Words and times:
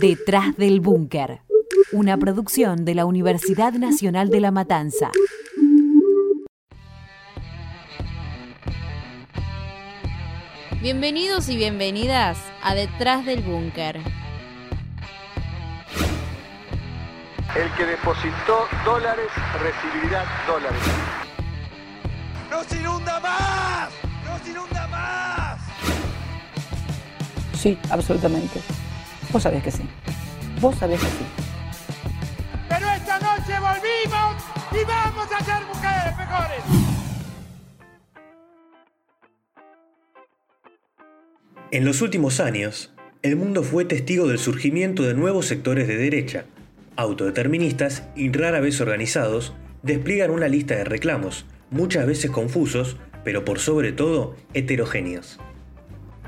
Detrás 0.00 0.56
del 0.56 0.78
Búnker, 0.78 1.40
una 1.90 2.16
producción 2.18 2.84
de 2.84 2.94
la 2.94 3.04
Universidad 3.04 3.72
Nacional 3.72 4.30
de 4.30 4.38
La 4.38 4.52
Matanza. 4.52 5.10
Bienvenidos 10.80 11.48
y 11.48 11.56
bienvenidas 11.56 12.38
a 12.62 12.76
Detrás 12.76 13.26
del 13.26 13.42
Búnker. 13.42 13.96
El 17.56 17.72
que 17.76 17.84
depositó 17.84 18.68
dólares 18.84 19.26
recibirá 19.60 20.24
dólares. 20.46 20.82
¡Nos 22.48 22.72
inunda 22.72 23.18
más! 23.18 23.90
¡Nos 24.24 24.48
inunda 24.48 24.86
más! 24.86 25.60
Sí, 27.54 27.76
absolutamente. 27.90 28.60
Vos 29.32 29.42
sabés 29.42 29.62
que 29.62 29.70
sí. 29.70 29.82
Vos 30.60 30.74
sabés 30.76 31.00
que 31.00 31.06
sí. 31.06 31.24
Pero 32.68 32.90
esta 32.90 33.18
noche 33.18 33.52
volvimos 33.60 34.42
y 34.72 34.84
vamos 34.84 35.28
a 35.32 35.44
ser 35.44 35.66
mujeres 35.66 36.16
mejores. 36.16 36.64
En 41.70 41.84
los 41.84 42.00
últimos 42.00 42.40
años, 42.40 42.94
el 43.22 43.36
mundo 43.36 43.62
fue 43.62 43.84
testigo 43.84 44.26
del 44.26 44.38
surgimiento 44.38 45.02
de 45.02 45.12
nuevos 45.12 45.46
sectores 45.46 45.86
de 45.86 45.96
derecha, 45.96 46.46
autodeterministas 46.96 48.04
y 48.16 48.32
rara 48.32 48.60
vez 48.60 48.80
organizados, 48.80 49.52
despliegan 49.82 50.30
una 50.30 50.48
lista 50.48 50.74
de 50.76 50.84
reclamos, 50.84 51.44
muchas 51.70 52.06
veces 52.06 52.30
confusos, 52.30 52.96
pero 53.24 53.44
por 53.44 53.58
sobre 53.58 53.92
todo 53.92 54.36
heterogéneos. 54.54 55.38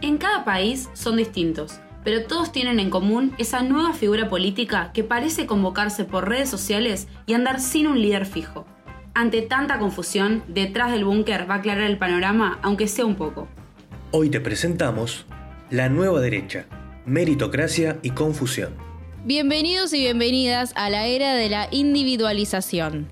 En 0.02 0.18
cada 0.18 0.44
país 0.44 0.90
son 0.92 1.16
distintos, 1.16 1.80
pero 2.04 2.24
todos 2.24 2.52
tienen 2.52 2.80
en 2.80 2.90
común 2.90 3.34
esa 3.38 3.62
nueva 3.62 3.92
figura 3.92 4.28
política 4.28 4.90
que 4.92 5.04
parece 5.04 5.46
convocarse 5.46 6.04
por 6.04 6.28
redes 6.28 6.48
sociales 6.48 7.08
y 7.26 7.34
andar 7.34 7.60
sin 7.60 7.86
un 7.86 8.00
líder 8.00 8.26
fijo. 8.26 8.66
Ante 9.14 9.42
tanta 9.42 9.78
confusión, 9.78 10.42
detrás 10.48 10.92
del 10.92 11.04
búnker 11.04 11.48
va 11.50 11.56
a 11.56 11.58
aclarar 11.58 11.90
el 11.90 11.98
panorama, 11.98 12.58
aunque 12.62 12.86
sea 12.86 13.04
un 13.04 13.16
poco. 13.16 13.48
Hoy 14.12 14.30
te 14.30 14.40
presentamos 14.40 15.26
La 15.68 15.88
Nueva 15.88 16.20
Derecha, 16.20 16.66
Meritocracia 17.06 17.98
y 18.02 18.10
Confusión. 18.10 18.74
Bienvenidos 19.24 19.92
y 19.92 19.98
bienvenidas 19.98 20.72
a 20.76 20.88
la 20.88 21.06
era 21.06 21.34
de 21.34 21.50
la 21.50 21.68
individualización. 21.70 23.08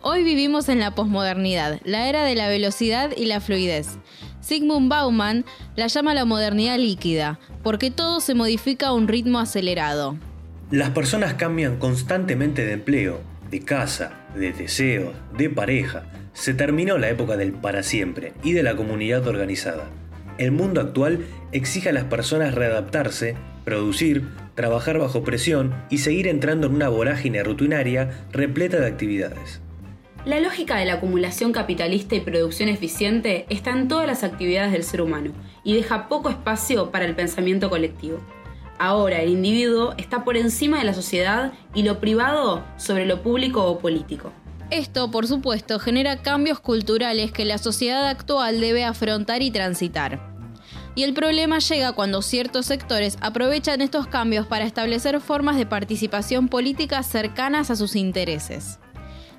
Hoy 0.00 0.24
vivimos 0.24 0.68
en 0.68 0.80
la 0.80 0.96
posmodernidad, 0.96 1.80
la 1.84 2.08
era 2.08 2.24
de 2.24 2.34
la 2.34 2.48
velocidad 2.48 3.12
y 3.16 3.26
la 3.26 3.40
fluidez. 3.40 3.98
Sigmund 4.42 4.90
Bauman 4.90 5.44
la 5.76 5.86
llama 5.86 6.14
la 6.14 6.24
modernidad 6.24 6.76
líquida, 6.76 7.38
porque 7.62 7.90
todo 7.90 8.20
se 8.20 8.34
modifica 8.34 8.88
a 8.88 8.92
un 8.92 9.08
ritmo 9.08 9.38
acelerado. 9.38 10.18
Las 10.70 10.90
personas 10.90 11.34
cambian 11.34 11.78
constantemente 11.78 12.66
de 12.66 12.72
empleo, 12.72 13.20
de 13.50 13.60
casa, 13.60 14.26
de 14.34 14.52
deseos, 14.52 15.14
de 15.38 15.48
pareja. 15.48 16.04
Se 16.32 16.54
terminó 16.54 16.98
la 16.98 17.08
época 17.08 17.36
del 17.36 17.52
para 17.52 17.82
siempre 17.82 18.32
y 18.42 18.52
de 18.52 18.62
la 18.62 18.74
comunidad 18.74 19.26
organizada. 19.26 19.90
El 20.38 20.50
mundo 20.50 20.80
actual 20.80 21.24
exige 21.52 21.90
a 21.90 21.92
las 21.92 22.04
personas 22.04 22.54
readaptarse, 22.54 23.36
producir, 23.64 24.28
trabajar 24.54 24.98
bajo 24.98 25.22
presión 25.22 25.74
y 25.88 25.98
seguir 25.98 26.26
entrando 26.26 26.66
en 26.66 26.74
una 26.74 26.88
vorágine 26.88 27.44
rutinaria 27.44 28.10
repleta 28.32 28.80
de 28.80 28.86
actividades. 28.86 29.60
La 30.24 30.38
lógica 30.38 30.76
de 30.76 30.84
la 30.84 30.94
acumulación 30.94 31.50
capitalista 31.50 32.14
y 32.14 32.20
producción 32.20 32.68
eficiente 32.68 33.44
está 33.48 33.70
en 33.70 33.88
todas 33.88 34.06
las 34.06 34.22
actividades 34.22 34.70
del 34.70 34.84
ser 34.84 35.02
humano 35.02 35.32
y 35.64 35.74
deja 35.74 36.08
poco 36.08 36.28
espacio 36.28 36.92
para 36.92 37.06
el 37.06 37.16
pensamiento 37.16 37.68
colectivo. 37.68 38.20
Ahora 38.78 39.20
el 39.20 39.30
individuo 39.30 39.94
está 39.98 40.22
por 40.22 40.36
encima 40.36 40.78
de 40.78 40.84
la 40.84 40.94
sociedad 40.94 41.52
y 41.74 41.82
lo 41.82 41.98
privado 41.98 42.64
sobre 42.76 43.04
lo 43.04 43.20
público 43.20 43.64
o 43.64 43.80
político. 43.80 44.32
Esto, 44.70 45.10
por 45.10 45.26
supuesto, 45.26 45.80
genera 45.80 46.22
cambios 46.22 46.60
culturales 46.60 47.32
que 47.32 47.44
la 47.44 47.58
sociedad 47.58 48.06
actual 48.06 48.60
debe 48.60 48.84
afrontar 48.84 49.42
y 49.42 49.50
transitar. 49.50 50.20
Y 50.94 51.02
el 51.02 51.14
problema 51.14 51.58
llega 51.58 51.94
cuando 51.94 52.22
ciertos 52.22 52.66
sectores 52.66 53.18
aprovechan 53.20 53.80
estos 53.80 54.06
cambios 54.06 54.46
para 54.46 54.66
establecer 54.66 55.20
formas 55.20 55.56
de 55.56 55.66
participación 55.66 56.46
política 56.48 57.02
cercanas 57.02 57.72
a 57.72 57.76
sus 57.76 57.96
intereses. 57.96 58.78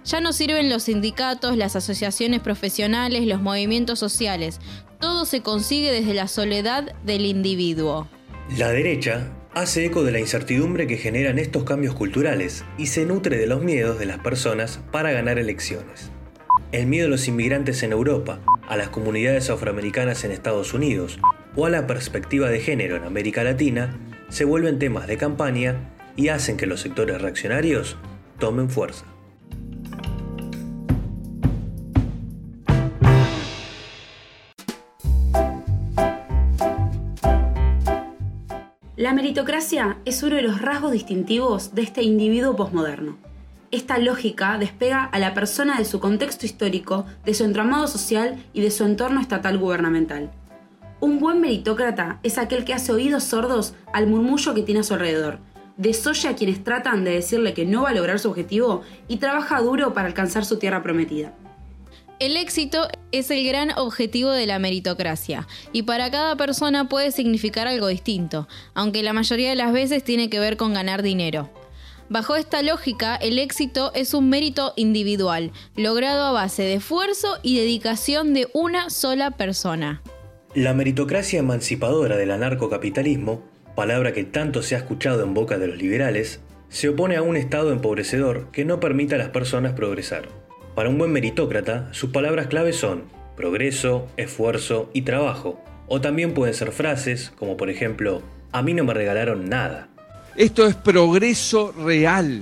Ya 0.06 0.20
no 0.20 0.34
sirven 0.34 0.70
los 0.70 0.84
sindicatos, 0.84 1.56
las 1.56 1.76
asociaciones 1.76 2.42
profesionales, 2.42 3.26
los 3.26 3.42
movimientos 3.42 4.00
sociales. 4.00 4.60
Todo 5.00 5.26
se 5.26 5.42
consigue 5.42 5.92
desde 5.92 6.14
la 6.14 6.28
soledad 6.28 6.94
del 7.04 7.26
individuo. 7.26 8.08
La 8.58 8.70
derecha 8.70 9.32
hace 9.54 9.86
eco 9.86 10.04
de 10.04 10.12
la 10.12 10.20
incertidumbre 10.20 10.88
que 10.88 10.98
generan 10.98 11.40
estos 11.40 11.64
cambios 11.64 11.96
culturales 11.96 12.66
y 12.78 12.88
se 12.88 13.06
nutre 13.06 13.38
de 13.38 13.48
los 13.48 13.64
miedos 13.64 13.98
de 13.98 14.06
las 14.06 14.20
personas 14.20 14.82
para 14.92 15.12
ganar 15.12 15.40
elecciones. 15.40 16.12
El 16.74 16.88
miedo 16.88 17.08
a 17.08 17.10
los 17.10 17.28
inmigrantes 17.28 17.84
en 17.84 17.92
Europa, 17.92 18.40
a 18.68 18.76
las 18.76 18.90
comunidades 18.90 19.50
afroamericanas 19.50 20.24
en 20.24 20.32
Estados 20.32 20.74
Unidos 20.74 21.20
o 21.56 21.66
a 21.66 21.70
la 21.70 21.88
perspectiva 21.88 22.50
de 22.50 22.60
género 22.60 22.98
en 22.98 23.04
América 23.04 23.44
Latina 23.44 23.98
se 24.30 24.44
vuelven 24.44 24.80
temas 24.80 25.08
de 25.08 25.18
campaña 25.18 25.94
y 26.16 26.30
hacen 26.30 26.58
que 26.58 26.66
los 26.66 26.82
sectores 26.82 27.22
reaccionarios 27.22 27.98
tomen 28.40 28.70
fuerza. 28.70 29.13
La 39.14 39.22
meritocracia 39.22 40.00
es 40.06 40.24
uno 40.24 40.38
de 40.38 40.42
los 40.42 40.60
rasgos 40.60 40.92
distintivos 40.92 41.76
de 41.76 41.84
este 41.84 42.02
individuo 42.02 42.56
posmoderno. 42.56 43.20
Esta 43.70 44.00
lógica 44.00 44.58
despega 44.58 45.04
a 45.04 45.20
la 45.20 45.36
persona 45.36 45.78
de 45.78 45.86
su 45.86 46.00
contexto 46.00 46.48
histórico, 46.48 47.06
de 47.24 47.36
su 47.36 47.44
entramado 47.44 47.86
social 47.86 48.44
y 48.54 48.62
de 48.62 48.72
su 48.72 48.84
entorno 48.86 49.22
estatal 49.22 49.60
gubernamental. 49.60 50.32
Un 51.00 51.20
buen 51.20 51.42
meritócrata 51.42 52.22
es 52.24 52.40
aquel 52.40 52.66
que 52.66 52.74
hace 52.74 52.92
oídos 52.92 53.24
sordos 53.24 53.76
al 53.94 54.08
murmullo 54.08 54.56
que 54.56 54.64
tiene 54.64 54.80
a 54.80 54.84
su 54.84 54.96
alrededor, 54.96 55.38
desoye 55.78 56.28
a 56.28 56.36
quienes 56.36 56.64
tratan 56.64 57.04
de 57.04 57.12
decirle 57.12 57.54
que 57.54 57.68
no 57.68 57.84
va 57.84 57.90
a 57.90 57.94
lograr 57.94 58.18
su 58.18 58.32
objetivo 58.32 58.82
y 59.08 59.18
trabaja 59.18 59.62
duro 59.62 59.94
para 59.94 60.08
alcanzar 60.08 60.44
su 60.44 60.58
tierra 60.58 60.82
prometida. 60.82 61.36
El 62.24 62.38
éxito 62.38 62.88
es 63.12 63.30
el 63.32 63.46
gran 63.46 63.78
objetivo 63.78 64.32
de 64.32 64.48
la 64.48 64.58
meritocracia 64.58 65.46
y 65.74 65.82
para 65.82 66.10
cada 66.10 66.38
persona 66.38 66.88
puede 66.88 67.12
significar 67.12 67.68
algo 67.68 67.88
distinto, 67.88 68.48
aunque 68.74 69.04
la 69.04 69.12
mayoría 69.12 69.50
de 69.50 69.58
las 69.58 69.74
veces 69.74 70.06
tiene 70.06 70.30
que 70.30 70.40
ver 70.40 70.56
con 70.56 70.74
ganar 70.74 71.04
dinero. 71.04 71.50
Bajo 72.08 72.38
esta 72.38 72.62
lógica, 72.62 73.18
el 73.18 73.40
éxito 73.40 73.92
es 73.94 74.14
un 74.14 74.30
mérito 74.30 74.72
individual, 74.78 75.52
logrado 75.76 76.24
a 76.24 76.32
base 76.32 76.64
de 76.64 76.76
esfuerzo 76.76 77.40
y 77.44 77.58
dedicación 77.58 78.34
de 78.34 78.48
una 78.54 78.90
sola 78.90 79.32
persona. 79.32 80.02
La 80.56 80.74
meritocracia 80.74 81.40
emancipadora 81.40 82.16
del 82.16 82.32
anarcocapitalismo, 82.32 83.44
palabra 83.76 84.14
que 84.14 84.24
tanto 84.24 84.64
se 84.64 84.76
ha 84.76 84.78
escuchado 84.78 85.26
en 85.26 85.34
boca 85.34 85.58
de 85.58 85.68
los 85.68 85.78
liberales, 85.78 86.40
se 86.70 86.88
opone 86.88 87.18
a 87.18 87.22
un 87.22 87.36
Estado 87.36 87.74
empobrecedor 87.74 88.50
que 88.52 88.64
no 88.64 88.80
permita 88.80 89.16
a 89.16 89.18
las 89.18 89.32
personas 89.32 89.74
progresar. 89.74 90.43
Para 90.76 90.90
un 90.90 90.98
buen 90.98 91.12
meritócrata, 91.12 91.90
sus 91.94 92.10
palabras 92.10 92.48
claves 92.48 92.78
son 92.78 93.04
progreso, 93.36 94.08
esfuerzo 94.18 94.90
y 94.92 95.04
trabajo. 95.04 95.60
O 95.88 96.02
también 96.02 96.34
pueden 96.34 96.56
ser 96.56 96.72
frases 96.72 97.32
como 97.38 97.58
por 97.58 97.70
ejemplo, 97.70 98.24
a 98.52 98.64
mí 98.64 98.74
no 98.74 98.84
me 98.84 98.96
regalaron 98.96 99.50
nada. 99.50 99.90
Esto 100.36 100.66
es 100.66 100.74
progreso 100.74 101.72
real. 101.74 102.42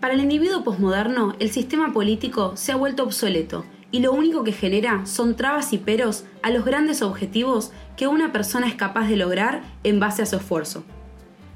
Para 0.00 0.12
el 0.12 0.20
individuo 0.20 0.62
posmoderno, 0.62 1.36
el 1.38 1.50
sistema 1.50 1.94
político 1.94 2.54
se 2.54 2.72
ha 2.72 2.76
vuelto 2.76 3.02
obsoleto 3.02 3.64
y 3.90 4.00
lo 4.00 4.12
único 4.12 4.44
que 4.44 4.52
genera 4.52 5.06
son 5.06 5.34
trabas 5.34 5.72
y 5.72 5.78
peros 5.78 6.24
a 6.42 6.50
los 6.50 6.66
grandes 6.66 7.00
objetivos 7.00 7.72
que 7.96 8.08
una 8.08 8.30
persona 8.30 8.68
es 8.68 8.74
capaz 8.74 9.08
de 9.08 9.16
lograr 9.16 9.62
en 9.84 10.00
base 10.00 10.20
a 10.20 10.26
su 10.26 10.36
esfuerzo. 10.36 10.84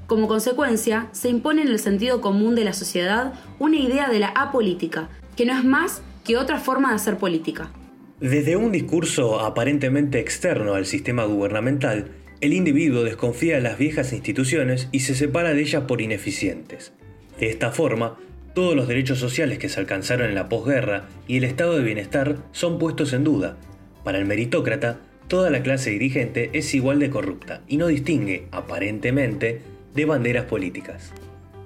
Como 0.07 0.27
consecuencia, 0.27 1.09
se 1.13 1.29
impone 1.29 1.61
en 1.61 1.69
el 1.69 1.79
sentido 1.79 2.23
común 2.23 2.55
de 2.55 2.65
la 2.65 2.73
sociedad 2.73 3.35
una 3.59 3.77
idea 3.77 4.09
de 4.09 4.21
la 4.21 4.29
apolítica, 4.29 5.11
que 5.39 5.47
no 5.47 5.57
es 5.57 5.65
más 5.65 6.03
que 6.25 6.37
otra 6.37 6.59
forma 6.59 6.89
de 6.89 6.97
hacer 6.97 7.17
política. 7.17 7.71
Desde 8.19 8.57
un 8.57 8.73
discurso 8.73 9.39
aparentemente 9.39 10.19
externo 10.19 10.75
al 10.75 10.85
sistema 10.85 11.27
gubernamental, 11.27 12.09
el 12.41 12.53
individuo 12.53 13.05
desconfía 13.05 13.55
de 13.55 13.61
las 13.63 13.79
viejas 13.79 14.13
instituciones 14.13 14.89
y 14.91 15.01
se 15.01 15.15
separa 15.15 15.55
de 15.55 15.61
ellas 15.61 15.85
por 15.85 16.01
ineficientes. 16.01 16.93
De 17.39 17.49
esta 17.49 17.71
forma, 17.71 18.19
todos 18.53 18.75
los 18.75 18.89
derechos 18.89 19.21
sociales 19.21 19.59
que 19.59 19.69
se 19.69 19.79
alcanzaron 19.79 20.29
en 20.29 20.35
la 20.35 20.49
posguerra 20.49 21.07
y 21.29 21.37
el 21.37 21.45
estado 21.45 21.77
de 21.77 21.85
bienestar 21.85 22.39
son 22.51 22.81
puestos 22.81 23.13
en 23.13 23.23
duda. 23.23 23.59
Para 24.03 24.19
el 24.19 24.27
meritócrata, 24.27 24.99
toda 25.29 25.51
la 25.51 25.63
clase 25.63 25.91
dirigente 25.91 26.51
es 26.53 26.75
igual 26.75 26.99
de 26.99 27.11
corrupta 27.11 27.63
y 27.69 27.77
no 27.77 27.87
distingue, 27.87 28.49
aparentemente, 28.51 29.61
de 29.95 30.05
banderas 30.05 30.47
políticas. 30.47 31.13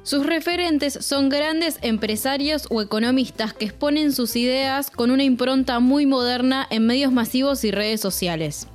Sus 0.03 0.27
referentes 0.27 0.99
son 1.01 1.29
grandes 1.29 1.79
empresarios 1.83 2.67
o 2.71 2.83
economistas 2.83 3.55
que 3.55 3.67
exponen 3.67 4.13
sus 4.13 4.35
ideas 4.37 4.91
con 4.91 5.11
una 5.11 5.23
impronta 5.23 5.79
muy 5.79 6.07
moderna 6.07 6.67
en 6.71 6.87
medios 6.87 7.13
masivos 7.13 7.65
y 7.65 7.71
redes 7.71 8.01
sociales. 8.01 8.67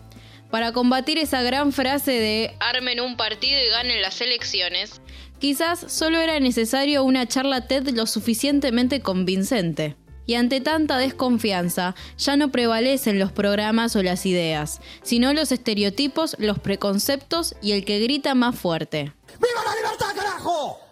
Para 0.50 0.72
combatir 0.72 1.18
esa 1.18 1.42
gran 1.42 1.74
frase 1.74 2.12
de 2.12 2.56
armen 2.62 3.02
un 3.02 3.18
partido 3.18 3.60
y 3.62 3.70
ganen 3.70 4.02
las 4.02 4.22
elecciones, 4.22 5.02
Quizás 5.40 5.86
solo 5.88 6.20
era 6.20 6.40
necesario 6.40 7.04
una 7.04 7.28
charla 7.28 7.68
TED 7.68 7.90
lo 7.90 8.08
suficientemente 8.08 9.02
convincente. 9.02 9.96
Y 10.26 10.34
ante 10.34 10.60
tanta 10.62 10.98
desconfianza, 10.98 11.96
ya 12.18 12.36
no 12.36 12.52
prevalecen 12.52 13.20
los 13.20 13.32
programas 13.32 13.96
o 13.96 14.04
las 14.04 14.26
ideas, 14.26 14.82
sino 15.04 15.32
los 15.34 15.52
estereotipos, 15.52 16.36
los 16.40 16.60
preconceptos 16.60 17.56
y 17.62 17.74
el 17.74 17.86
que 17.86 18.00
grita 18.00 18.36
más 18.36 18.60
fuerte. 18.60 19.14
¡Viva 19.40 19.64
la 19.64 19.76
libertad, 19.76 20.16
carajo! 20.16 20.87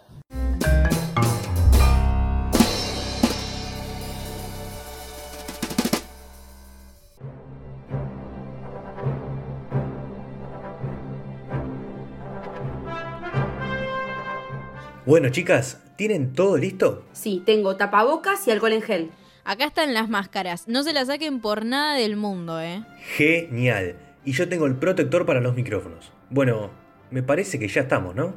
Bueno, 15.05 15.29
chicas, 15.29 15.79
¿tienen 15.97 16.33
todo 16.33 16.57
listo? 16.57 17.05
Sí, 17.13 17.43
tengo 17.45 17.75
tapabocas 17.75 18.47
y 18.47 18.51
alcohol 18.51 18.73
en 18.73 18.81
gel. 18.81 19.11
Acá 19.43 19.65
están 19.65 19.93
las 19.93 20.09
máscaras, 20.09 20.67
no 20.67 20.81
se 20.81 20.93
las 20.93 21.09
saquen 21.09 21.41
por 21.41 21.63
nada 21.63 21.93
del 21.93 22.15
mundo, 22.15 22.59
¿eh? 22.59 22.83
Genial. 23.15 23.97
Y 24.23 24.31
yo 24.31 24.49
tengo 24.49 24.65
el 24.65 24.77
protector 24.77 25.27
para 25.27 25.41
los 25.41 25.53
micrófonos. 25.53 26.11
Bueno, 26.31 26.71
me 27.11 27.21
parece 27.21 27.59
que 27.59 27.67
ya 27.67 27.81
estamos, 27.81 28.15
¿no? 28.15 28.33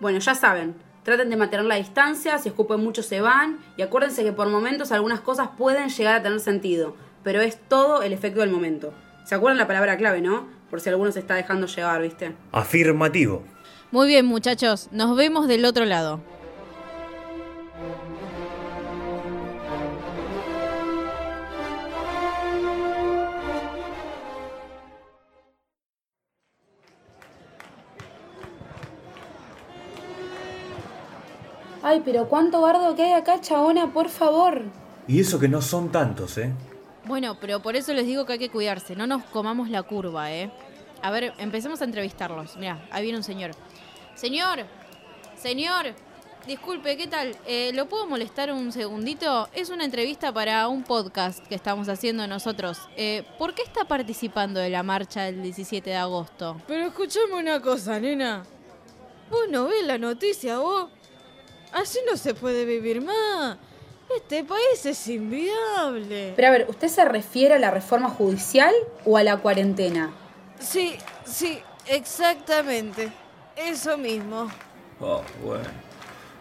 Bueno, 0.00 0.18
ya 0.18 0.34
saben, 0.34 0.76
traten 1.02 1.28
de 1.28 1.36
mantener 1.36 1.66
la 1.66 1.74
distancia, 1.74 2.38
si 2.38 2.48
escupen 2.48 2.80
mucho 2.80 3.02
se 3.02 3.20
van 3.20 3.58
y 3.76 3.82
acuérdense 3.82 4.24
que 4.24 4.32
por 4.32 4.48
momentos 4.48 4.92
algunas 4.92 5.20
cosas 5.20 5.50
pueden 5.58 5.90
llegar 5.90 6.14
a 6.14 6.22
tener 6.22 6.40
sentido, 6.40 6.96
pero 7.22 7.42
es 7.42 7.58
todo 7.68 8.00
el 8.00 8.14
efecto 8.14 8.40
del 8.40 8.48
momento. 8.48 8.94
¿Se 9.24 9.34
acuerdan 9.34 9.58
la 9.58 9.66
palabra 9.66 9.98
clave, 9.98 10.22
no? 10.22 10.48
Por 10.70 10.80
si 10.80 10.88
alguno 10.88 11.12
se 11.12 11.20
está 11.20 11.34
dejando 11.34 11.66
llevar, 11.66 12.00
¿viste? 12.00 12.32
Afirmativo. 12.50 13.44
Muy 13.90 14.06
bien, 14.06 14.26
muchachos, 14.26 14.88
nos 14.92 15.16
vemos 15.16 15.48
del 15.48 15.64
otro 15.64 15.86
lado. 15.86 16.20
Ay, 31.82 32.02
pero 32.04 32.28
cuánto 32.28 32.60
bardo 32.60 32.94
que 32.94 33.04
hay 33.04 33.12
acá, 33.12 33.40
chabona, 33.40 33.94
por 33.94 34.10
favor. 34.10 34.64
Y 35.06 35.20
eso 35.20 35.38
que 35.40 35.48
no 35.48 35.62
son 35.62 35.90
tantos, 35.90 36.36
¿eh? 36.36 36.52
Bueno, 37.06 37.38
pero 37.40 37.62
por 37.62 37.76
eso 37.76 37.94
les 37.94 38.04
digo 38.04 38.26
que 38.26 38.34
hay 38.34 38.38
que 38.38 38.50
cuidarse, 38.50 38.94
no 38.94 39.06
nos 39.06 39.24
comamos 39.24 39.70
la 39.70 39.82
curva, 39.82 40.30
¿eh? 40.30 40.50
A 41.00 41.10
ver, 41.10 41.32
empecemos 41.38 41.80
a 41.80 41.84
entrevistarlos. 41.84 42.56
Mira, 42.56 42.86
ahí 42.90 43.04
viene 43.04 43.16
un 43.18 43.24
señor. 43.24 43.52
Señor, 44.18 44.64
señor, 45.40 45.94
disculpe, 46.44 46.96
¿qué 46.96 47.06
tal? 47.06 47.36
Eh, 47.46 47.70
¿Lo 47.72 47.88
puedo 47.88 48.04
molestar 48.08 48.50
un 48.50 48.72
segundito? 48.72 49.48
Es 49.52 49.70
una 49.70 49.84
entrevista 49.84 50.32
para 50.32 50.66
un 50.66 50.82
podcast 50.82 51.46
que 51.46 51.54
estamos 51.54 51.88
haciendo 51.88 52.26
nosotros. 52.26 52.80
Eh, 52.96 53.22
¿Por 53.38 53.54
qué 53.54 53.62
está 53.62 53.84
participando 53.84 54.58
de 54.58 54.70
la 54.70 54.82
marcha 54.82 55.22
del 55.22 55.40
17 55.40 55.90
de 55.90 55.94
agosto? 55.94 56.60
Pero 56.66 56.86
escuchame 56.86 57.34
una 57.34 57.62
cosa, 57.62 58.00
nena. 58.00 58.42
Vos 59.30 59.46
no 59.50 59.66
ves 59.66 59.84
la 59.84 59.98
noticia, 59.98 60.58
vos. 60.58 60.90
Así 61.70 62.00
no 62.10 62.16
se 62.16 62.34
puede 62.34 62.64
vivir 62.64 63.00
más. 63.00 63.56
Este 64.16 64.42
país 64.42 64.84
es 64.84 65.06
inviable. 65.06 66.32
Pero 66.34 66.48
a 66.48 66.50
ver, 66.50 66.66
¿usted 66.68 66.88
se 66.88 67.04
refiere 67.04 67.54
a 67.54 67.58
la 67.60 67.70
reforma 67.70 68.08
judicial 68.10 68.74
o 69.04 69.16
a 69.16 69.22
la 69.22 69.36
cuarentena? 69.36 70.12
Sí, 70.58 70.96
sí, 71.24 71.60
exactamente. 71.86 73.12
Eso 73.58 73.98
mismo. 73.98 74.48
Oh, 75.00 75.22
bueno. 75.44 75.64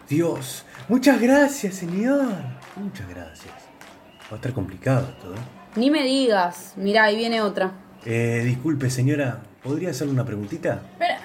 Dios, 0.08 0.66
muchas 0.88 1.20
gracias, 1.20 1.76
señor. 1.76 2.28
Muchas 2.76 3.10
gracias. 3.10 3.54
Va 4.30 4.34
a 4.34 4.36
estar 4.36 4.54
complicado 4.54 5.08
todo. 5.22 5.34
¿eh? 5.34 5.40
Ni 5.76 5.90
me 5.90 6.04
digas. 6.04 6.74
Mirá, 6.76 7.06
ahí 7.06 7.18
viene 7.18 7.42
otra. 7.42 7.72
Eh, 8.06 8.42
disculpe, 8.46 8.90
señora, 8.90 9.42
¿podría 9.64 9.90
hacerle 9.90 10.14
una 10.14 10.26
preguntita? 10.26 10.82
Pero 11.00 11.16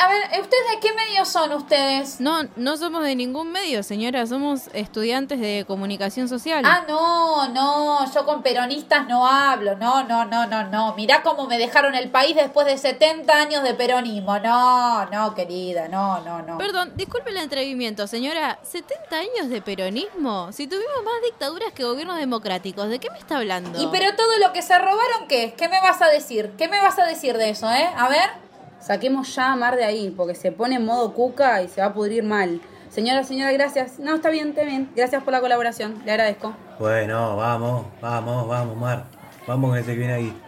a 0.00 0.08
ver, 0.08 0.40
¿ustedes 0.40 0.70
de 0.70 0.80
qué 0.80 0.94
medio 0.94 1.26
son 1.26 1.52
ustedes? 1.52 2.20
No, 2.20 2.44
no 2.56 2.76
somos 2.78 3.04
de 3.04 3.14
ningún 3.14 3.52
medio, 3.52 3.82
señora, 3.82 4.26
somos 4.26 4.68
estudiantes 4.72 5.38
de 5.40 5.64
comunicación 5.66 6.26
social. 6.26 6.64
Ah, 6.66 6.84
no, 6.88 7.48
no, 7.48 8.10
yo 8.10 8.24
con 8.24 8.42
peronistas 8.42 9.06
no 9.06 9.26
hablo, 9.26 9.76
no, 9.76 10.02
no, 10.04 10.24
no, 10.24 10.46
no, 10.46 10.64
no. 10.64 10.94
Mirá 10.94 11.22
cómo 11.22 11.46
me 11.46 11.58
dejaron 11.58 11.94
el 11.94 12.10
país 12.10 12.34
después 12.34 12.66
de 12.66 12.78
70 12.78 13.30
años 13.30 13.62
de 13.62 13.74
peronismo. 13.74 14.38
No, 14.38 15.04
no, 15.10 15.34
querida, 15.34 15.88
no, 15.88 16.20
no, 16.22 16.40
no. 16.42 16.56
Perdón, 16.56 16.92
disculpe 16.96 17.30
el 17.30 17.36
atrevimiento, 17.36 18.06
señora. 18.06 18.58
¿70 18.62 19.12
años 19.12 19.50
de 19.50 19.60
peronismo? 19.60 20.50
Si 20.52 20.66
tuvimos 20.66 21.04
más 21.04 21.20
dictaduras 21.24 21.74
que 21.74 21.84
gobiernos 21.84 22.16
democráticos, 22.16 22.88
¿de 22.88 22.98
qué 22.98 23.10
me 23.10 23.18
está 23.18 23.36
hablando? 23.36 23.78
Y 23.80 23.86
pero 23.88 24.16
todo 24.16 24.38
lo 24.38 24.54
que 24.54 24.62
se 24.62 24.78
robaron, 24.78 25.28
¿qué? 25.28 25.52
¿Qué 25.58 25.68
me 25.68 25.80
vas 25.82 26.00
a 26.00 26.08
decir? 26.08 26.52
¿Qué 26.56 26.68
me 26.68 26.80
vas 26.80 26.98
a 26.98 27.04
decir 27.04 27.36
de 27.36 27.50
eso, 27.50 27.70
eh? 27.70 27.90
A 27.96 28.08
ver. 28.08 28.49
Saquemos 28.80 29.34
ya 29.34 29.52
a 29.52 29.56
Mar 29.56 29.76
de 29.76 29.84
ahí, 29.84 30.12
porque 30.16 30.34
se 30.34 30.52
pone 30.52 30.76
en 30.76 30.84
modo 30.84 31.12
cuca 31.12 31.62
y 31.62 31.68
se 31.68 31.80
va 31.80 31.88
a 31.88 31.94
pudrir 31.94 32.24
mal. 32.24 32.60
Señora, 32.88 33.22
señora, 33.24 33.52
gracias. 33.52 33.98
No, 33.98 34.16
está 34.16 34.30
bien, 34.30 34.48
está 34.48 34.62
bien. 34.62 34.90
Gracias 34.96 35.22
por 35.22 35.32
la 35.32 35.40
colaboración. 35.40 36.02
Le 36.04 36.12
agradezco. 36.12 36.54
Bueno, 36.78 37.36
vamos, 37.36 37.86
vamos, 38.00 38.48
vamos, 38.48 38.76
Mar. 38.76 39.04
Vamos 39.46 39.76
que 39.76 39.84
se 39.84 39.94
viene 39.94 40.12
ahí. 40.14 40.42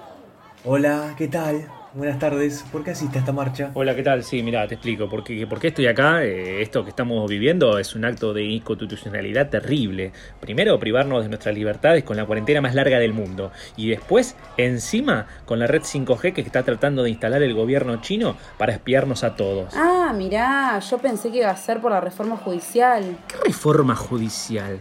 Hola, 0.65 1.15
¿qué 1.17 1.29
tal? 1.29 1.69
Buenas 1.95 2.19
tardes. 2.19 2.65
¿Por 2.73 2.83
qué 2.83 2.93
asiste 2.93 3.19
a 3.19 3.21
esta 3.21 3.33
marcha? 3.33 3.71
Hola, 3.75 3.95
¿qué 3.95 4.03
tal? 4.03 4.25
Sí, 4.25 4.43
mira, 4.43 4.67
te 4.67 4.77
explico. 4.77 5.11
¿Por 5.11 5.23
qué, 5.23 5.47
por 5.47 5.61
qué 5.61 5.69
estoy 5.69 5.87
acá? 5.89 6.25
Eh, 6.25 6.63
esto 6.63 6.85
que 6.85 6.89
estamos 6.89 7.29
viviendo 7.29 7.79
es 7.79 7.95
un 7.95 8.07
acto 8.07 8.33
de 8.33 8.45
inconstitucionalidad 8.45 9.51
terrible. 9.51 10.13
Primero, 10.41 10.79
privarnos 10.79 11.25
de 11.25 11.29
nuestras 11.29 11.55
libertades 11.55 12.03
con 12.03 12.17
la 12.17 12.25
cuarentena 12.25 12.63
más 12.63 12.75
larga 12.75 12.99
del 12.99 13.13
mundo. 13.13 13.53
Y 13.77 13.91
después, 13.91 14.37
encima, 14.57 15.27
con 15.45 15.59
la 15.59 15.67
red 15.67 15.83
5G 15.83 16.33
que 16.33 16.41
está 16.41 16.63
tratando 16.63 17.03
de 17.03 17.11
instalar 17.11 17.43
el 17.43 17.53
gobierno 17.53 18.01
chino 18.01 18.37
para 18.57 18.73
espiarnos 18.73 19.23
a 19.23 19.37
todos. 19.37 19.75
Ah, 19.77 20.15
mirá, 20.17 20.79
yo 20.79 20.97
pensé 20.97 21.31
que 21.31 21.39
iba 21.39 21.51
a 21.51 21.57
ser 21.59 21.83
por 21.83 21.93
la 21.93 22.01
reforma 22.01 22.39
judicial. 22.39 23.19
¿Qué 23.29 23.37
reforma 23.45 23.95
judicial? 23.95 24.81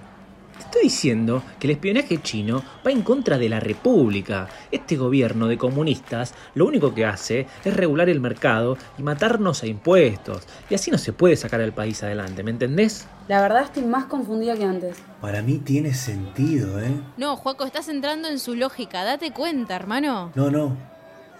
Estoy 0.62 0.84
diciendo 0.84 1.42
que 1.60 1.66
el 1.66 1.72
espionaje 1.72 2.22
chino 2.22 2.64
va 2.86 2.92
en 2.92 3.02
contra 3.02 3.40
de 3.40 3.50
la 3.50 3.60
República. 3.60 4.48
Este 4.72 4.96
gobierno 4.96 5.48
de 5.48 5.58
comunistas 5.58 6.36
lo 6.54 6.68
único 6.68 6.94
que 6.94 7.04
hace 7.04 7.48
es 7.66 7.76
regular 7.76 8.10
el 8.10 8.22
mercado 8.22 8.78
y 8.98 9.02
matarnos 9.02 9.64
a 9.64 9.68
impuestos. 9.68 10.44
Y 10.70 10.76
así 10.76 10.92
no 10.92 11.00
se 11.00 11.14
puede 11.14 11.36
sacar 11.36 11.62
al 11.62 11.74
país 11.74 12.04
adelante, 12.04 12.44
¿me 12.44 12.52
entendés? 12.52 13.08
La 13.28 13.42
verdad 13.42 13.64
estoy 13.64 13.84
más 13.84 14.06
confundida 14.06 14.56
que 14.56 14.64
antes. 14.64 14.98
Para 15.20 15.42
mí 15.42 15.58
tiene 15.58 15.96
sentido, 15.96 16.80
¿eh? 16.80 16.94
No, 17.18 17.36
Juaco, 17.38 17.66
estás 17.66 17.90
entrando 17.90 18.28
en 18.28 18.38
su 18.38 18.54
lógica. 18.54 19.04
Date 19.04 19.32
cuenta, 19.32 19.76
hermano. 19.76 20.32
No, 20.36 20.52
no. 20.52 20.78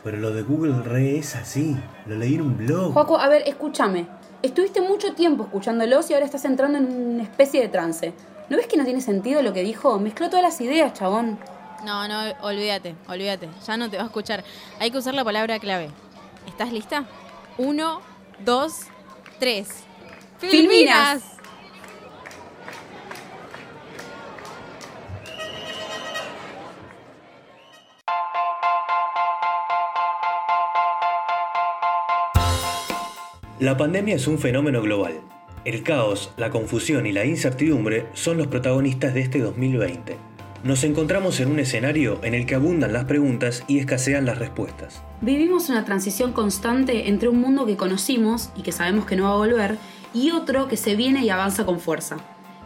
Pero 0.04 0.18
lo 0.18 0.34
de 0.34 0.42
Google 0.42 0.82
Re 0.82 1.20
es 1.20 1.36
así. 1.36 1.78
Lo 2.08 2.18
leí 2.18 2.36
en 2.36 2.42
un 2.42 2.58
blog. 2.58 2.92
Joaco, 2.94 3.20
a 3.20 3.30
ver, 3.30 3.44
escúchame. 3.46 4.08
Estuviste 4.42 4.82
mucho 4.82 5.14
tiempo 5.14 5.44
escuchándolos 5.44 6.10
y 6.10 6.16
ahora 6.16 6.26
estás 6.26 6.46
entrando 6.46 6.80
en 6.80 6.92
una 6.92 7.22
especie 7.22 7.62
de 7.62 7.70
trance. 7.70 8.14
¿No 8.52 8.58
ves 8.58 8.68
que 8.68 8.76
no 8.76 8.84
tiene 8.84 9.00
sentido 9.00 9.42
lo 9.42 9.54
que 9.54 9.64
dijo? 9.64 9.98
Mezcló 9.98 10.30
todas 10.30 10.44
las 10.44 10.60
ideas, 10.60 10.92
chabón. 10.94 11.40
No, 11.86 12.06
no, 12.10 12.20
olvídate, 12.42 12.96
olvídate. 13.08 13.48
Ya 13.66 13.78
no 13.78 13.90
te 13.90 13.96
va 13.96 14.04
a 14.04 14.08
escuchar. 14.08 14.44
Hay 14.78 14.92
que 14.92 14.98
usar 14.98 15.14
la 15.14 15.24
palabra 15.24 15.58
clave. 15.58 15.90
¿Estás 16.46 16.74
lista? 16.74 17.06
Uno, 17.58 18.02
dos, 18.44 18.88
tres. 19.40 19.70
¡Filminas! 20.40 21.24
La 33.60 33.78
pandemia 33.78 34.16
es 34.16 34.28
un 34.28 34.38
fenómeno 34.38 34.82
global. 34.82 35.31
El 35.64 35.84
caos, 35.84 36.32
la 36.38 36.50
confusión 36.50 37.06
y 37.06 37.12
la 37.12 37.24
incertidumbre 37.24 38.08
son 38.14 38.38
los 38.38 38.48
protagonistas 38.48 39.14
de 39.14 39.22
este 39.22 39.40
2020. 39.40 40.18
Nos 40.64 40.84
encontramos 40.84 41.40
en 41.40 41.52
un 41.52 41.60
escenario 41.60 42.20
en 42.24 42.34
el 42.34 42.48
que 42.48 42.56
abundan 42.56 42.94
las 42.94 43.06
preguntas 43.06 43.64
y 43.68 43.78
escasean 43.78 44.26
las 44.26 44.40
respuestas. 44.40 45.04
Vivimos 45.22 45.70
una 45.70 45.86
transición 45.86 46.34
constante 46.34 47.10
entre 47.10 47.30
un 47.30 47.40
mundo 47.40 47.68
que 47.68 47.78
conocimos 47.78 48.50
y 48.56 48.64
que 48.64 48.72
sabemos 48.72 49.06
que 49.06 49.16
no 49.16 49.26
va 49.26 49.34
a 49.34 49.38
volver 49.38 49.78
y 50.16 50.32
otro 50.32 50.68
que 50.68 50.78
se 50.78 50.96
viene 50.96 51.24
y 51.24 51.30
avanza 51.30 51.64
con 51.64 51.80
fuerza. 51.80 52.18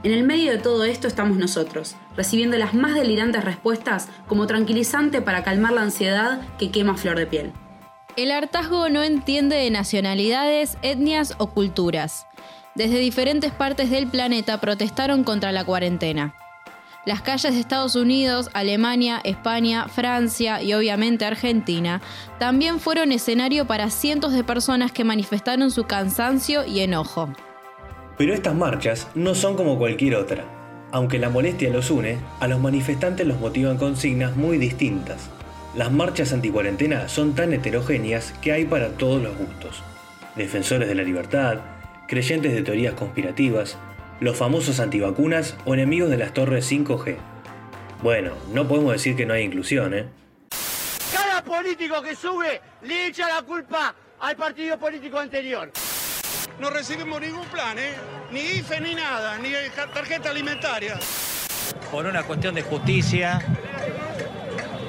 En 0.03 0.13
el 0.13 0.23
medio 0.23 0.53
de 0.53 0.59
todo 0.59 0.85
esto 0.85 1.09
estamos 1.09 1.37
nosotros, 1.37 1.97
recibiendo 2.15 2.57
las 2.57 2.73
más 2.73 2.95
delirantes 2.95 3.43
respuestas 3.43 4.07
como 4.25 4.47
tranquilizante 4.47 5.21
para 5.21 5.43
calmar 5.43 5.73
la 5.73 5.81
ansiedad 5.81 6.39
que 6.57 6.71
quema 6.71 6.95
flor 6.95 7.17
de 7.17 7.27
piel. 7.27 7.51
El 8.15 8.31
hartazgo 8.31 8.87
no 8.87 9.03
entiende 9.03 9.57
de 9.57 9.69
nacionalidades, 9.69 10.77
etnias 10.81 11.35
o 11.39 11.47
culturas. 11.47 12.25
Desde 12.75 12.99
diferentes 12.99 13.53
partes 13.53 13.89
del 13.89 14.05
planeta 14.05 14.59
protestaron 14.59 15.23
contra 15.23 15.53
la 15.53 15.63
cuarentena. 15.63 16.35
Las 17.05 17.21
calles 17.21 17.53
de 17.53 17.59
Estados 17.61 17.95
Unidos, 17.95 18.49
Alemania, 18.53 19.21
España, 19.23 19.87
Francia 19.87 20.61
y 20.61 20.73
obviamente 20.73 21.23
Argentina 21.23 22.01
también 22.37 22.81
fueron 22.81 23.13
escenario 23.13 23.65
para 23.65 23.89
cientos 23.89 24.33
de 24.33 24.43
personas 24.43 24.91
que 24.91 25.05
manifestaron 25.05 25.71
su 25.71 25.85
cansancio 25.85 26.65
y 26.65 26.81
enojo. 26.81 27.29
Pero 28.17 28.33
estas 28.33 28.55
marchas 28.55 29.07
no 29.15 29.35
son 29.35 29.55
como 29.55 29.77
cualquier 29.77 30.15
otra. 30.15 30.43
Aunque 30.91 31.17
la 31.17 31.29
molestia 31.29 31.69
los 31.69 31.89
une, 31.91 32.17
a 32.41 32.47
los 32.49 32.59
manifestantes 32.59 33.25
los 33.25 33.39
motivan 33.39 33.77
consignas 33.77 34.35
muy 34.35 34.57
distintas. 34.57 35.29
Las 35.75 35.93
marchas 35.93 36.33
anticuarentena 36.33 37.07
son 37.07 37.35
tan 37.35 37.53
heterogéneas 37.53 38.33
que 38.41 38.51
hay 38.51 38.65
para 38.65 38.89
todos 38.89 39.21
los 39.21 39.37
gustos. 39.37 39.81
Defensores 40.35 40.89
de 40.89 40.95
la 40.95 41.03
libertad, 41.03 41.59
creyentes 42.07 42.53
de 42.53 42.61
teorías 42.61 42.93
conspirativas, 42.93 43.77
los 44.19 44.37
famosos 44.37 44.79
antivacunas 44.79 45.55
o 45.65 45.73
enemigos 45.73 46.09
de 46.09 46.17
las 46.17 46.33
torres 46.33 46.71
5G. 46.71 47.17
Bueno, 48.01 48.33
no 48.53 48.67
podemos 48.67 48.93
decir 48.93 49.15
que 49.15 49.25
no 49.25 49.33
hay 49.33 49.43
inclusión, 49.43 49.93
¿eh? 49.93 50.05
Cada 51.13 51.43
político 51.43 52.01
que 52.01 52.15
sube 52.15 52.61
le 52.83 53.07
echa 53.07 53.27
la 53.27 53.41
culpa 53.41 53.95
al 54.19 54.35
partido 54.35 54.77
político 54.77 55.19
anterior. 55.19 55.71
No 56.59 56.69
recibimos 56.69 57.19
ningún 57.19 57.45
plan, 57.47 57.77
¿eh? 57.77 57.93
Ni 58.31 58.39
IFE 58.39 58.81
ni 58.81 58.95
nada, 58.95 59.37
ni 59.39 59.49
tarjeta 59.93 60.29
alimentaria. 60.29 60.97
Por 61.91 62.05
una 62.05 62.23
cuestión 62.23 62.55
de 62.55 62.61
justicia, 62.61 63.41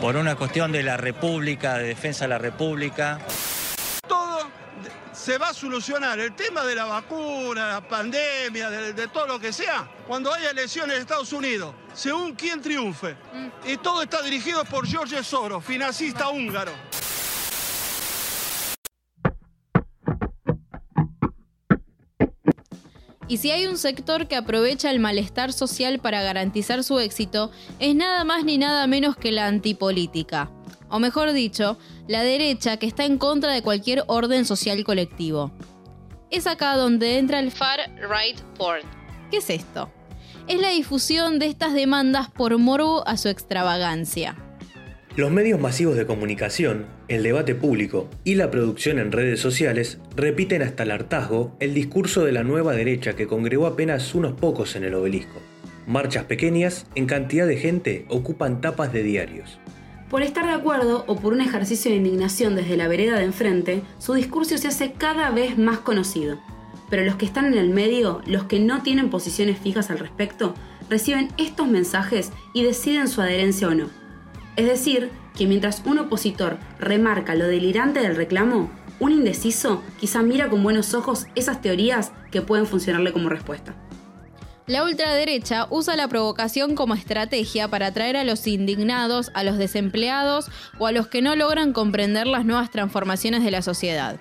por 0.01 0.17
una 0.17 0.37
cuestión 0.37 0.73
de 0.73 0.83
la 0.83 0.97
República, 0.97 1.79
de 1.79 1.89
defensa 1.89 2.25
de 2.25 2.29
la 2.29 2.39
República. 2.39 3.19
Se 5.27 5.39
va 5.39 5.49
a 5.49 5.55
solucionar. 5.55 6.21
El 6.21 6.37
tema 6.37 6.63
de 6.63 6.77
la 6.77 6.85
vacuna, 6.85 7.67
la 7.67 7.89
pandemia, 7.89 8.71
de, 8.71 9.09
todo 9.09 9.27
lo 9.27 9.41
que 9.41 9.53
sea, 9.53 9.91
cuando 10.07 10.33
haya 10.33 10.51
elecciones 10.51 10.95
en 10.95 11.03
Estados 11.03 11.33
Unidos, 11.33 11.75
según 11.95 12.37
quién 12.37 12.63
triunfe. 12.63 13.17
Y 13.67 13.77
todo 13.77 14.03
está 14.03 14.23
dirigido 14.23 14.65
por 14.65 14.87
George 14.87 15.25
Soros, 15.25 15.65
financista 15.65 16.29
húngaro. 16.29 16.71
Y 23.27 23.39
si 23.39 23.51
hay 23.51 23.67
un 23.67 23.79
sector 23.79 24.29
que 24.29 24.37
aprovecha 24.37 24.93
el 24.93 25.01
malestar 25.01 25.53
social 25.53 25.99
para 25.99 26.23
garantizar 26.23 26.85
su 26.85 27.01
éxito, 27.01 27.51
es 27.81 27.97
nada 27.97 28.23
más 28.23 28.45
ni 28.45 28.59
nada 28.59 28.87
menos 28.87 29.17
que 29.17 29.33
la 29.33 29.49
antipolítica. 29.49 30.53
O 30.89 30.99
mejor 30.99 31.33
dicho, 31.33 31.79
la 32.07 32.23
derecha 32.23 32.77
que 32.77 32.87
está 32.87 33.05
en 33.05 33.19
contra 33.19 33.53
de 33.53 33.63
cualquier 33.63 34.05
orden 34.07 34.45
social 34.45 34.85
colectivo. 34.85 35.53
Es 36.31 36.47
acá 36.47 36.77
donde 36.77 37.19
entra 37.19 37.39
el 37.39 37.51
far 37.51 37.81
right 38.01 38.41
porn. 38.57 38.83
¿Qué 39.31 39.39
es 39.39 39.51
esto? 39.51 39.91
Es 40.49 40.61
la 40.61 40.71
difusión 40.71 41.39
de 41.39 41.47
estas 41.47 41.75
demandas 41.75 42.31
por 42.31 42.57
morbo 42.59 43.07
a 43.07 43.17
su 43.17 43.29
extravagancia. 43.29 44.37
Los 45.17 45.31
medios 45.31 45.59
masivos 45.59 45.97
de 45.97 46.05
comunicación, 46.05 46.87
el 47.09 47.23
debate 47.23 47.55
público 47.55 48.11
y 48.23 48.35
la 48.35 48.51
producción 48.51 48.99
en 48.99 49.13
redes 49.13 49.41
sociales 49.41 49.99
repiten 50.15 50.61
hasta 50.61 50.83
el 50.83 50.91
hartazgo 50.91 51.57
el 51.59 51.73
discurso 51.73 52.25
de 52.25 52.33
la 52.33 52.45
nueva 52.45 52.75
derecha 52.75 53.17
que 53.17 53.27
congregó 53.27 53.67
apenas 53.67 54.15
unos 54.15 54.35
pocos 54.35 54.77
en 54.77 54.85
el 54.85 54.95
obelisco. 54.95 55.41
Marchas 55.87 56.25
pequeñas, 56.25 56.87
en 56.95 57.07
cantidad 57.07 57.47
de 57.47 57.57
gente, 57.57 58.05
ocupan 58.09 58.61
tapas 58.61 58.93
de 58.93 59.03
diarios. 59.03 59.59
Por 60.11 60.23
estar 60.23 60.47
de 60.47 60.53
acuerdo 60.53 61.05
o 61.09 61.17
por 61.17 61.33
un 61.33 61.41
ejercicio 61.41 61.91
de 61.91 61.97
indignación 61.97 62.55
desde 62.55 62.77
la 62.77 62.87
vereda 62.87 63.19
de 63.19 63.25
enfrente, 63.25 63.83
su 63.99 64.15
discurso 64.15 64.57
se 64.57 64.69
hace 64.69 64.93
cada 64.93 65.31
vez 65.31 65.59
más 65.59 65.79
conocido. 65.79 66.39
Pero 66.89 67.05
los 67.05 67.17
que 67.17 67.27
están 67.27 67.47
en 67.47 67.59
el 67.59 67.71
medio, 67.71 68.21
los 68.25 68.45
que 68.45 68.61
no 68.61 68.83
tienen 68.83 69.11
posiciones 69.11 69.59
fijas 69.59 69.91
al 69.91 69.99
respecto, 69.99 70.55
reciben 70.89 71.31
estos 71.39 71.67
mensajes 71.67 72.31
y 72.55 72.63
deciden 72.63 73.09
su 73.09 73.21
adherencia 73.21 73.67
o 73.67 73.75
no. 73.75 73.89
Es 74.55 74.67
decir, 74.67 75.11
que 75.37 75.49
mientras 75.49 75.83
un 75.85 75.99
opositor 75.99 76.59
remarca 76.79 77.35
lo 77.35 77.49
delirante 77.49 78.01
del 78.01 78.15
reclamo, 78.15 78.71
un 79.01 79.11
indeciso 79.11 79.83
quizá 79.99 80.23
mira 80.23 80.49
con 80.49 80.63
buenos 80.63 80.95
ojos 80.95 81.27
esas 81.35 81.61
teorías 81.61 82.13
que 82.31 82.43
pueden 82.43 82.67
funcionarle 82.67 83.13
como 83.13 83.29
respuesta. 83.29 83.75
La 84.67 84.83
ultraderecha 84.83 85.69
usa 85.71 85.95
la 85.95 86.09
provocación 86.09 86.75
como 86.75 86.95
estrategia 86.95 87.69
para 87.69 87.87
atraer 87.87 88.17
a 88.17 88.25
los 88.25 88.45
indignados, 88.49 89.31
a 89.33 89.45
los 89.45 89.59
desempleados 89.59 90.51
o 90.79 90.89
a 90.89 90.93
los 90.93 91.07
que 91.07 91.23
no 91.23 91.37
logran 91.37 91.73
comprender 91.73 92.27
las 92.27 92.45
nuevas 92.45 92.73
transformaciones 92.73 93.45
de 93.45 93.53
la 93.53 93.63
sociedad. 93.63 94.17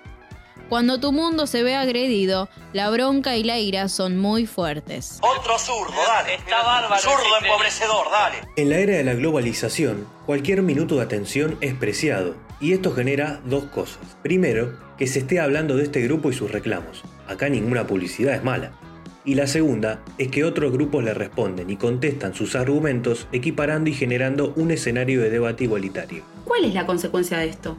Cuando 0.69 0.99
tu 0.99 1.11
mundo 1.11 1.47
se 1.47 1.63
ve 1.63 1.75
agredido, 1.75 2.47
la 2.73 2.91
bronca 2.91 3.35
y 3.35 3.43
la 3.43 3.57
ira 3.57 3.89
son 3.89 4.19
muy 4.19 4.45
fuertes. 4.45 5.19
Otro 5.21 5.57
zurdo, 5.57 5.95
dale. 6.07 6.35
Está 6.35 6.61
bárbaro. 6.61 7.01
Zurdo 7.01 7.37
empobrecedor, 7.41 8.11
dale. 8.11 8.37
En 8.55 8.69
la 8.69 8.77
era 8.77 8.97
de 8.97 9.03
la 9.03 9.13
globalización, 9.15 10.07
cualquier 10.27 10.61
minuto 10.61 10.97
de 10.97 11.03
atención 11.03 11.57
es 11.61 11.73
preciado, 11.73 12.35
y 12.59 12.73
esto 12.73 12.93
genera 12.93 13.41
dos 13.45 13.65
cosas. 13.65 14.17
Primero, 14.21 14.77
que 14.97 15.07
se 15.07 15.19
esté 15.19 15.39
hablando 15.39 15.75
de 15.75 15.83
este 15.83 16.01
grupo 16.01 16.29
y 16.29 16.33
sus 16.33 16.51
reclamos. 16.51 17.03
Acá 17.27 17.49
ninguna 17.49 17.87
publicidad 17.87 18.35
es 18.35 18.43
mala. 18.43 18.71
Y 19.25 19.35
la 19.35 19.47
segunda 19.47 20.01
es 20.17 20.29
que 20.29 20.43
otros 20.43 20.71
grupos 20.71 21.03
le 21.03 21.13
responden 21.13 21.69
y 21.69 21.77
contestan 21.77 22.33
sus 22.35 22.55
argumentos 22.55 23.27
equiparando 23.31 23.89
y 23.89 23.93
generando 23.93 24.53
un 24.55 24.71
escenario 24.71 25.21
de 25.21 25.31
debate 25.31 25.63
igualitario. 25.63 26.23
¿Cuál 26.45 26.65
es 26.65 26.73
la 26.73 26.85
consecuencia 26.85 27.39
de 27.39 27.49
esto? 27.49 27.77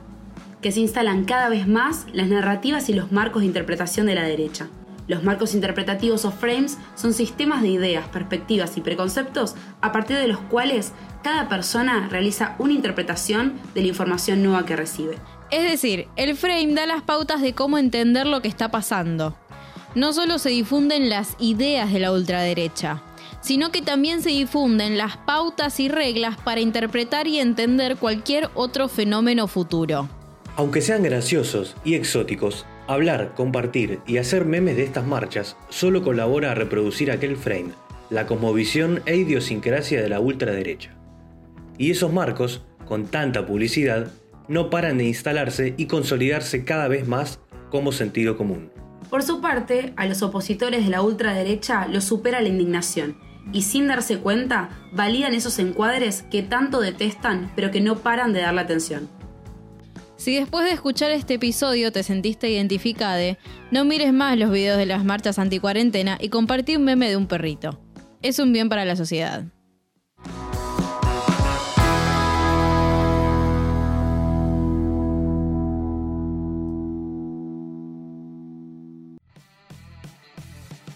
que 0.66 0.72
se 0.72 0.80
instalan 0.80 1.24
cada 1.24 1.48
vez 1.48 1.68
más 1.68 2.06
las 2.12 2.28
narrativas 2.28 2.88
y 2.88 2.92
los 2.92 3.12
marcos 3.12 3.42
de 3.42 3.46
interpretación 3.46 4.06
de 4.06 4.14
la 4.14 4.24
derecha. 4.24 4.68
Los 5.06 5.22
marcos 5.22 5.54
interpretativos 5.54 6.24
o 6.24 6.32
frames 6.32 6.78
son 6.96 7.14
sistemas 7.14 7.62
de 7.62 7.68
ideas, 7.68 8.08
perspectivas 8.08 8.76
y 8.76 8.80
preconceptos 8.80 9.54
a 9.80 9.92
partir 9.92 10.16
de 10.16 10.26
los 10.26 10.40
cuales 10.40 10.92
cada 11.22 11.48
persona 11.48 12.08
realiza 12.10 12.56
una 12.58 12.72
interpretación 12.72 13.54
de 13.74 13.82
la 13.82 13.86
información 13.86 14.42
nueva 14.42 14.66
que 14.66 14.74
recibe. 14.74 15.18
Es 15.52 15.70
decir, 15.70 16.08
el 16.16 16.34
frame 16.34 16.74
da 16.74 16.86
las 16.86 17.02
pautas 17.02 17.40
de 17.40 17.52
cómo 17.52 17.78
entender 17.78 18.26
lo 18.26 18.42
que 18.42 18.48
está 18.48 18.68
pasando. 18.72 19.36
No 19.96 20.12
solo 20.12 20.38
se 20.38 20.50
difunden 20.50 21.08
las 21.08 21.36
ideas 21.40 21.90
de 21.90 22.00
la 22.00 22.12
ultraderecha, 22.12 23.02
sino 23.40 23.72
que 23.72 23.80
también 23.80 24.20
se 24.20 24.28
difunden 24.28 24.98
las 24.98 25.16
pautas 25.16 25.80
y 25.80 25.88
reglas 25.88 26.36
para 26.36 26.60
interpretar 26.60 27.26
y 27.26 27.38
entender 27.38 27.96
cualquier 27.96 28.50
otro 28.52 28.88
fenómeno 28.88 29.48
futuro. 29.48 30.06
Aunque 30.56 30.82
sean 30.82 31.02
graciosos 31.02 31.76
y 31.82 31.94
exóticos, 31.94 32.66
hablar, 32.86 33.32
compartir 33.34 34.00
y 34.06 34.18
hacer 34.18 34.44
memes 34.44 34.76
de 34.76 34.84
estas 34.84 35.06
marchas 35.06 35.56
solo 35.70 36.02
colabora 36.02 36.52
a 36.52 36.54
reproducir 36.54 37.10
aquel 37.10 37.38
frame, 37.38 37.70
la 38.10 38.26
cosmovisión 38.26 39.00
e 39.06 39.16
idiosincrasia 39.16 40.02
de 40.02 40.10
la 40.10 40.20
ultraderecha. 40.20 40.94
Y 41.78 41.90
esos 41.90 42.12
marcos, 42.12 42.66
con 42.84 43.06
tanta 43.06 43.46
publicidad, 43.46 44.12
no 44.46 44.68
paran 44.68 44.98
de 44.98 45.04
instalarse 45.04 45.72
y 45.78 45.86
consolidarse 45.86 46.66
cada 46.66 46.86
vez 46.86 47.08
más 47.08 47.40
como 47.70 47.92
sentido 47.92 48.36
común. 48.36 48.70
Por 49.10 49.22
su 49.22 49.40
parte, 49.40 49.92
a 49.96 50.06
los 50.06 50.22
opositores 50.22 50.84
de 50.84 50.90
la 50.90 51.02
ultraderecha 51.02 51.86
los 51.88 52.04
supera 52.04 52.40
la 52.40 52.48
indignación, 52.48 53.16
y 53.52 53.62
sin 53.62 53.86
darse 53.86 54.18
cuenta, 54.18 54.70
validan 54.92 55.34
esos 55.34 55.58
encuadres 55.58 56.24
que 56.30 56.42
tanto 56.42 56.80
detestan 56.80 57.52
pero 57.54 57.70
que 57.70 57.80
no 57.80 57.98
paran 57.98 58.32
de 58.32 58.40
darle 58.40 58.62
atención. 58.62 59.08
Si 60.16 60.34
después 60.34 60.64
de 60.64 60.72
escuchar 60.72 61.10
este 61.10 61.34
episodio 61.34 61.92
te 61.92 62.02
sentiste 62.02 62.50
identificado, 62.50 63.36
no 63.70 63.84
mires 63.84 64.12
más 64.12 64.36
los 64.38 64.50
videos 64.50 64.78
de 64.78 64.86
las 64.86 65.04
marchas 65.04 65.38
anticuarentena 65.38 66.18
y 66.20 66.30
compartí 66.30 66.74
un 66.74 66.84
meme 66.84 67.08
de 67.08 67.16
un 67.16 67.26
perrito. 67.26 67.78
Es 68.22 68.38
un 68.38 68.52
bien 68.52 68.68
para 68.68 68.84
la 68.84 68.96
sociedad. 68.96 69.44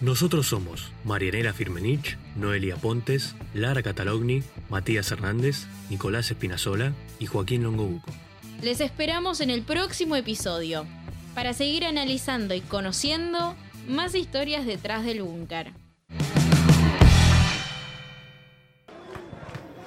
Nosotros 0.00 0.46
somos 0.46 0.90
Marianela 1.04 1.52
Firmenich, 1.52 2.16
Noelia 2.34 2.76
Pontes, 2.76 3.34
Lara 3.52 3.82
Catalogni, 3.82 4.42
Matías 4.70 5.12
Hernández, 5.12 5.66
Nicolás 5.90 6.30
Espinazola 6.30 6.94
y 7.18 7.26
Joaquín 7.26 7.64
Longobuco. 7.64 8.10
Les 8.62 8.80
esperamos 8.80 9.42
en 9.42 9.50
el 9.50 9.60
próximo 9.60 10.16
episodio 10.16 10.86
para 11.34 11.52
seguir 11.52 11.84
analizando 11.84 12.54
y 12.54 12.62
conociendo 12.62 13.54
más 13.88 14.14
historias 14.14 14.64
detrás 14.64 15.04
del 15.04 15.20
búnker. 15.20 15.72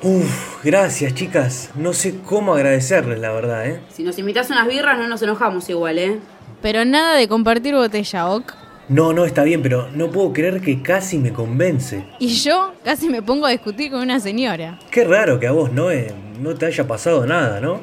Uf, 0.03 0.63
gracias 0.63 1.15
chicas. 1.15 1.72
No 1.74 1.93
sé 1.93 2.20
cómo 2.24 2.53
agradecerles, 2.53 3.17
la 3.20 3.32
verdad, 3.32 3.67
¿eh? 3.67 3.82
Si 3.89 4.03
nos 4.03 4.20
invitas 4.20 4.51
unas 4.51 4.67
birras 4.67 5.00
no 5.00 5.08
nos 5.08 5.24
enojamos 5.24 5.67
igual, 5.70 5.98
¿eh? 5.98 6.20
Pero 6.62 6.86
nada 6.86 7.15
de 7.15 7.27
compartir 7.27 7.74
botella, 7.74 8.27
¿ok? 8.27 8.53
No, 8.90 9.13
no, 9.13 9.24
está 9.24 9.44
bien, 9.44 9.62
pero 9.62 9.90
no 9.94 10.12
puedo 10.12 10.34
creer 10.34 10.60
que 10.60 10.82
casi 10.82 11.18
me 11.18 11.32
convence. 11.32 12.06
Y 12.20 12.28
yo 12.28 12.74
casi 12.84 13.08
me 13.10 13.22
pongo 13.22 13.46
a 13.46 13.52
discutir 13.52 13.90
con 13.90 14.02
una 14.02 14.20
señora. 14.20 14.78
Qué 14.92 15.06
raro 15.06 15.40
que 15.40 15.48
a 15.48 15.52
vos, 15.52 15.72
no, 15.72 15.88
no 16.40 16.56
te 16.56 16.66
haya 16.66 16.86
pasado 16.86 17.25
nada, 17.25 17.62
¿no? 17.62 17.80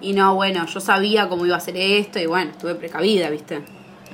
Y 0.00 0.12
no, 0.12 0.34
bueno, 0.34 0.66
yo 0.66 0.78
sabía 0.78 1.28
cómo 1.28 1.46
iba 1.46 1.56
a 1.56 1.60
ser 1.60 1.76
esto 1.78 2.18
y 2.18 2.26
bueno, 2.26 2.50
estuve 2.50 2.74
precavida, 2.74 3.30
¿viste? 3.30 3.62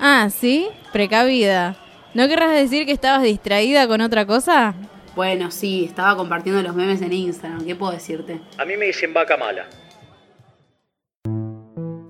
Ah, 0.01 0.29
¿sí? 0.31 0.69
Precavida. 0.93 1.77
¿No 2.15 2.29
querrás 2.29 2.53
decir 2.53 2.87
que 2.87 2.93
estabas 2.93 3.23
distraída 3.25 3.89
con 3.89 4.01
otra 4.01 4.25
cosa? 4.25 4.75
Bueno, 5.17 5.51
sí, 5.51 5.85
estaba 5.85 6.17
compartiendo 6.17 6.63
los 6.63 6.75
memes 6.75 7.03
en 7.03 7.13
Instagram, 7.13 7.65
¿qué 7.67 7.75
puedo 7.75 7.93
decirte? 7.93 8.41
A 8.59 8.65
mí 8.65 8.77
me 8.77 8.87
dicen 8.87 9.13
vaca 9.13 9.37
mala. 9.37 9.67